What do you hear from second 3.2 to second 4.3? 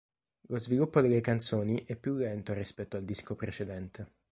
precedente.